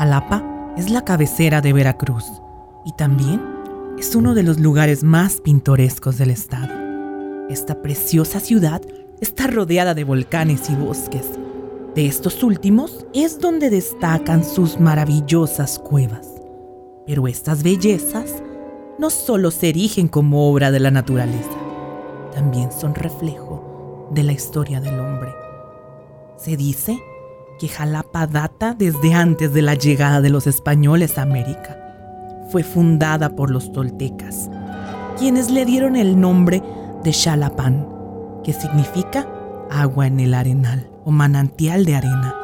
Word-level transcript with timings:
Jalapa 0.00 0.72
es 0.78 0.88
la 0.88 1.04
cabecera 1.04 1.60
de 1.60 1.74
Veracruz 1.74 2.24
y 2.86 2.92
también 2.92 3.38
es 3.98 4.14
uno 4.14 4.34
de 4.34 4.42
los 4.42 4.58
lugares 4.58 5.04
más 5.04 5.42
pintorescos 5.42 6.16
del 6.16 6.30
estado. 6.30 6.72
Esta 7.50 7.82
preciosa 7.82 8.40
ciudad 8.40 8.80
está 9.20 9.46
rodeada 9.46 9.92
de 9.92 10.04
volcanes 10.04 10.70
y 10.70 10.74
bosques. 10.74 11.26
De 11.94 12.06
estos 12.06 12.42
últimos 12.42 13.04
es 13.12 13.40
donde 13.40 13.68
destacan 13.68 14.42
sus 14.42 14.80
maravillosas 14.80 15.78
cuevas. 15.78 16.26
Pero 17.06 17.28
estas 17.28 17.62
bellezas 17.62 18.42
no 18.98 19.10
solo 19.10 19.50
se 19.50 19.68
erigen 19.68 20.08
como 20.08 20.50
obra 20.50 20.70
de 20.70 20.80
la 20.80 20.90
naturaleza, 20.90 21.58
también 22.32 22.72
son 22.72 22.94
reflejo 22.94 24.08
de 24.12 24.22
la 24.22 24.32
historia 24.32 24.80
del 24.80 24.98
hombre. 24.98 25.34
Se 26.38 26.56
dice 26.56 26.98
que 27.60 27.68
Jalapa 27.68 28.26
data 28.26 28.74
desde 28.74 29.12
antes 29.12 29.52
de 29.52 29.60
la 29.60 29.74
llegada 29.74 30.22
de 30.22 30.30
los 30.30 30.46
españoles 30.46 31.18
a 31.18 31.22
América. 31.22 31.76
Fue 32.48 32.62
fundada 32.62 33.36
por 33.36 33.50
los 33.50 33.70
toltecas, 33.70 34.48
quienes 35.18 35.50
le 35.50 35.66
dieron 35.66 35.94
el 35.94 36.18
nombre 36.18 36.62
de 37.04 37.12
Xalapán, 37.12 37.86
que 38.42 38.54
significa 38.54 39.28
agua 39.70 40.06
en 40.06 40.20
el 40.20 40.32
arenal 40.32 40.90
o 41.04 41.10
manantial 41.10 41.84
de 41.84 41.96
arena. 41.96 42.34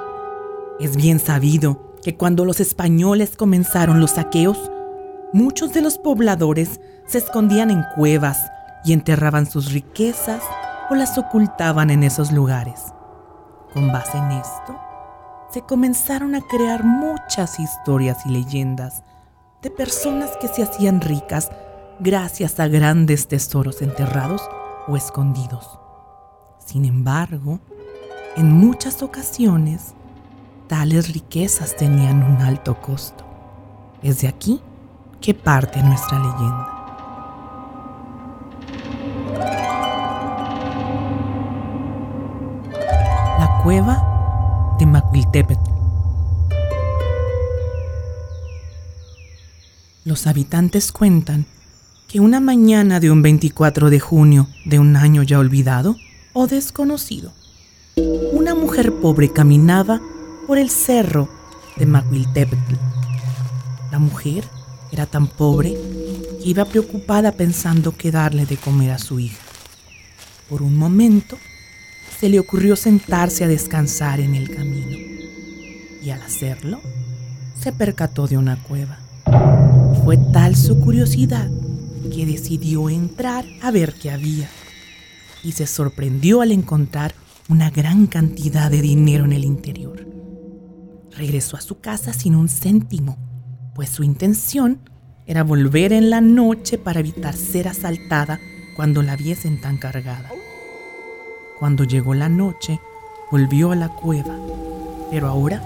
Es 0.81 0.97
bien 0.97 1.19
sabido 1.19 1.95
que 2.03 2.19
cuando 2.19 2.45
los 2.45 2.61
españoles 2.61 3.37
comenzaron 3.39 4.01
los 4.01 4.13
saqueos, 4.13 4.71
muchos 5.33 5.73
de 5.73 5.81
los 5.81 5.97
pobladores 5.97 6.79
se 7.07 7.17
escondían 7.17 7.71
en 7.71 7.85
cuevas 7.97 8.39
y 8.85 8.93
enterraban 8.93 9.47
sus 9.47 9.73
riquezas 9.73 10.43
o 10.91 10.95
las 10.95 11.17
ocultaban 11.17 11.89
en 11.89 12.03
esos 12.03 12.33
lugares. 12.33 12.93
Con 13.73 13.91
base 13.91 14.19
en 14.19 14.31
esto, 14.33 14.86
se 15.57 15.63
comenzaron 15.63 16.35
a 16.35 16.43
crear 16.43 16.85
muchas 16.85 17.59
historias 17.59 18.27
y 18.27 18.29
leyendas 18.29 19.03
de 19.63 19.71
personas 19.71 20.37
que 20.39 20.49
se 20.49 20.63
hacían 20.63 21.01
ricas 21.01 21.51
gracias 21.99 22.61
a 22.61 22.69
grandes 22.69 23.27
tesoros 23.27 23.81
enterrados 23.81 24.43
o 24.87 24.99
escondidos. 24.99 25.79
Sin 26.59 26.85
embargo, 26.85 27.59
en 28.37 28.53
muchas 28.53 29.03
ocasiones, 29.03 29.95
tales 30.67 31.15
riquezas 31.15 31.75
tenían 31.75 32.23
un 32.23 32.37
alto 32.43 32.79
costo. 32.79 33.25
Es 34.03 34.21
de 34.21 34.29
aquí 34.29 34.61
que 35.23 35.33
parte 35.33 35.83
nuestra 35.83 36.19
leyenda. 36.19 36.69
La 43.39 43.61
cueva 43.63 44.06
Los 50.05 50.27
habitantes 50.27 50.93
cuentan 50.93 51.45
que 52.09 52.21
una 52.21 52.41
mañana 52.41 53.01
de 53.01 53.11
un 53.11 53.21
24 53.21 53.91
de 53.91 54.01
junio 54.01 54.49
de 54.65 54.79
un 54.79 54.97
año 54.97 55.23
ya 55.23 55.39
olvidado 55.39 55.97
o 56.33 56.47
desconocido, 56.47 57.33
una 58.33 58.55
mujer 58.55 58.95
pobre 58.95 59.31
caminaba 59.31 60.01
por 60.47 60.57
el 60.57 60.71
cerro 60.71 61.29
de 61.77 61.85
Macuiltepetl. 61.85 62.75
La 63.91 63.99
mujer 63.99 64.45
era 64.93 65.05
tan 65.05 65.27
pobre 65.27 65.77
que 66.41 66.49
iba 66.49 66.65
preocupada 66.65 67.33
pensando 67.33 67.95
qué 67.95 68.11
darle 68.11 68.47
de 68.47 68.57
comer 68.57 68.93
a 68.93 68.99
su 68.99 69.21
hija. 69.21 69.43
Por 70.49 70.63
un 70.63 70.79
momento, 70.79 71.37
se 72.19 72.29
le 72.29 72.39
ocurrió 72.39 72.77
sentarse 72.77 73.45
a 73.45 73.49
descansar 73.49 74.21
en 74.21 74.35
el 74.35 74.55
camino. 74.55 75.16
Y 76.03 76.11
al 76.11 76.23
hacerlo, 76.23 76.81
se 77.61 77.73
percató 77.73 78.27
de 78.27 78.39
una 78.39 78.63
cueva. 78.63 78.99
Fue 80.05 80.17
tal 80.17 80.55
su 80.57 80.81
curiosidad 80.81 81.51
que 82.15 82.27
decidió 82.27 82.89
entrar 82.89 83.45
a 83.63 83.71
ver 83.71 83.95
qué 83.95 84.11
había. 84.11 84.49
Y 85.43 85.53
se 85.53 85.67
sorprendió 85.67 86.43
al 86.43 86.53
encontrar 86.53 87.15
una 87.49 87.71
gran 87.71 88.07
cantidad 88.07 88.71
de 88.71 88.83
dinero 88.83 89.25
en 89.25 89.33
el 89.33 89.45
interior. 89.45 90.07
Regresó 91.17 91.57
a 91.57 91.61
su 91.61 91.81
casa 91.81 92.13
sin 92.13 92.35
un 92.35 92.49
céntimo, 92.49 93.17
pues 93.75 93.89
su 93.89 94.03
intención 94.03 94.81
era 95.27 95.43
volver 95.43 95.93
en 95.93 96.11
la 96.11 96.21
noche 96.21 96.79
para 96.79 97.01
evitar 97.01 97.35
ser 97.35 97.69
asaltada 97.69 98.39
cuando 98.77 99.03
la 99.03 99.17
viesen 99.17 99.61
tan 99.61 99.79
cargada. 99.79 100.31
Cuando 101.59 101.85
llegó 101.85 102.15
la 102.15 102.29
noche, 102.29 102.81
volvió 103.31 103.73
a 103.73 103.77
la 103.77 103.89
cueva, 103.89 104.37
pero 105.11 105.29
ahora 105.29 105.63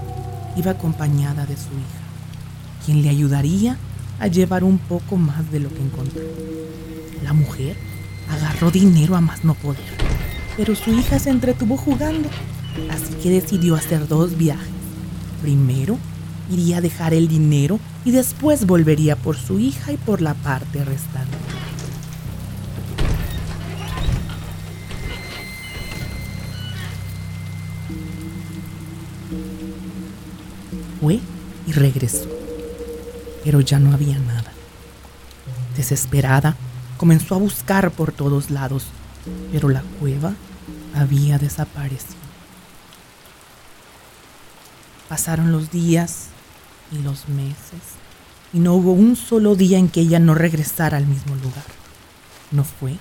iba 0.55 0.71
acompañada 0.71 1.45
de 1.45 1.55
su 1.55 1.69
hija, 1.69 2.85
quien 2.85 3.01
le 3.01 3.09
ayudaría 3.09 3.77
a 4.19 4.27
llevar 4.27 4.63
un 4.63 4.77
poco 4.77 5.17
más 5.17 5.51
de 5.51 5.59
lo 5.59 5.69
que 5.69 5.81
encontró. 5.81 6.21
La 7.23 7.33
mujer 7.33 7.75
agarró 8.29 8.71
dinero 8.71 9.15
a 9.15 9.21
más 9.21 9.43
no 9.43 9.53
poder, 9.55 9.83
pero 10.57 10.75
su 10.75 10.91
hija 10.91 11.19
se 11.19 11.29
entretuvo 11.29 11.77
jugando, 11.77 12.29
así 12.89 13.13
que 13.15 13.29
decidió 13.29 13.75
hacer 13.75 14.07
dos 14.07 14.37
viajes. 14.37 14.69
Primero, 15.41 15.97
iría 16.51 16.77
a 16.77 16.81
dejar 16.81 17.13
el 17.13 17.27
dinero 17.27 17.79
y 18.05 18.11
después 18.11 18.65
volvería 18.65 19.15
por 19.15 19.37
su 19.37 19.59
hija 19.59 19.91
y 19.91 19.97
por 19.97 20.21
la 20.21 20.33
parte 20.33 20.83
restante. 20.83 21.37
Fue 31.01 31.19
y 31.67 31.73
regresó, 31.73 32.29
pero 33.43 33.59
ya 33.59 33.79
no 33.79 33.93
había 33.93 34.17
nada. 34.19 34.53
Desesperada, 35.75 36.55
comenzó 36.95 37.35
a 37.35 37.39
buscar 37.39 37.91
por 37.91 38.13
todos 38.13 38.49
lados, 38.49 38.85
pero 39.51 39.67
la 39.67 39.81
cueva 39.99 40.33
había 40.95 41.37
desaparecido. 41.37 42.21
Pasaron 45.09 45.51
los 45.51 45.71
días 45.71 46.27
y 46.93 46.99
los 46.99 47.27
meses 47.27 47.97
y 48.53 48.59
no 48.59 48.75
hubo 48.75 48.93
un 48.93 49.17
solo 49.17 49.55
día 49.55 49.77
en 49.77 49.89
que 49.89 49.99
ella 49.99 50.19
no 50.19 50.35
regresara 50.35 50.95
al 50.95 51.05
mismo 51.05 51.35
lugar. 51.35 51.65
No 52.51 52.63
fue 52.63 52.97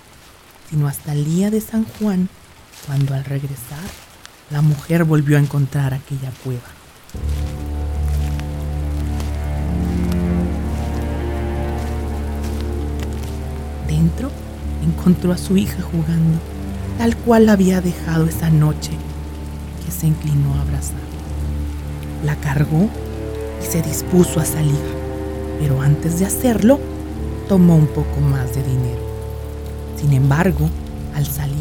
sino 0.71 0.87
hasta 0.87 1.13
el 1.13 1.25
día 1.25 1.51
de 1.51 1.61
San 1.61 1.85
Juan, 1.85 2.29
cuando 2.87 3.15
al 3.15 3.25
regresar, 3.25 3.83
la 4.51 4.63
mujer 4.63 5.05
volvió 5.05 5.37
a 5.37 5.41
encontrar 5.41 5.93
aquella 5.93 6.31
cueva. 6.45 6.80
Encontró 15.01 15.33
a 15.33 15.39
su 15.39 15.57
hija 15.57 15.81
jugando, 15.81 16.39
tal 16.99 17.17
cual 17.17 17.47
la 17.47 17.53
había 17.53 17.81
dejado 17.81 18.27
esa 18.27 18.51
noche, 18.51 18.91
que 19.85 19.91
se 19.91 20.07
inclinó 20.07 20.55
a 20.55 20.61
abrazar. 20.61 21.01
La 22.23 22.37
cargó 22.37 22.87
y 23.63 23.67
se 23.67 23.81
dispuso 23.81 24.41
a 24.41 24.45
salir, 24.45 24.79
pero 25.59 25.81
antes 25.81 26.19
de 26.19 26.27
hacerlo, 26.27 26.79
tomó 27.49 27.77
un 27.77 27.87
poco 27.87 28.21
más 28.21 28.55
de 28.55 28.63
dinero. 28.63 29.01
Sin 29.97 30.13
embargo, 30.13 30.69
al 31.15 31.27
salir, 31.27 31.57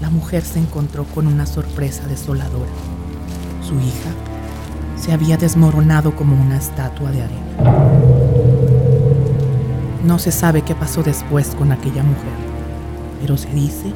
la 0.00 0.08
mujer 0.08 0.42
se 0.42 0.58
encontró 0.58 1.04
con 1.04 1.26
una 1.26 1.44
sorpresa 1.44 2.06
desoladora. 2.06 2.72
Su 3.62 3.74
hija 3.74 4.10
se 4.98 5.12
había 5.12 5.36
desmoronado 5.36 6.16
como 6.16 6.40
una 6.40 6.56
estatua 6.56 7.10
de 7.10 7.22
arena. 7.22 7.95
No 10.06 10.20
se 10.20 10.30
sabe 10.30 10.62
qué 10.62 10.76
pasó 10.76 11.02
después 11.02 11.56
con 11.56 11.72
aquella 11.72 12.04
mujer, 12.04 12.32
pero 13.20 13.36
se 13.36 13.48
dice 13.48 13.92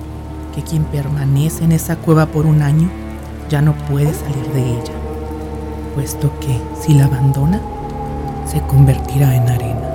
que 0.52 0.60
quien 0.60 0.82
permanece 0.82 1.62
en 1.62 1.70
esa 1.70 1.94
cueva 1.94 2.26
por 2.26 2.46
un 2.46 2.62
año 2.62 2.90
ya 3.48 3.62
no 3.62 3.74
puede 3.86 4.12
salir 4.12 4.44
de 4.52 4.72
ella, 4.72 4.92
puesto 5.94 6.32
que 6.40 6.60
si 6.80 6.94
la 6.94 7.04
abandona, 7.04 7.60
se 8.44 8.60
convertirá 8.62 9.36
en 9.36 9.48
arena. 9.48 9.89